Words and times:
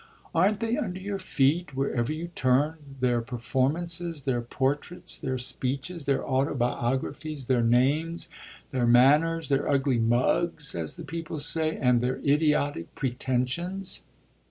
"Aren't 0.33 0.61
they 0.61 0.77
under 0.77 0.99
your 0.99 1.19
feet 1.19 1.75
wherever 1.75 2.11
you 2.11 2.29
turn 2.29 2.77
their 2.99 3.21
performances, 3.21 4.23
their 4.23 4.41
portraits, 4.41 5.15
their 5.15 5.37
speeches, 5.37 6.05
their 6.05 6.25
autobiographies, 6.27 7.45
their 7.45 7.61
names, 7.61 8.27
their 8.71 8.87
manners, 8.87 9.49
their 9.49 9.69
ugly 9.69 9.99
mugs, 9.99 10.73
as 10.73 10.95
the 10.95 11.05
people 11.05 11.37
say, 11.37 11.77
and 11.77 12.01
their 12.01 12.17
idiotic 12.25 12.95
pretensions?" 12.95 14.01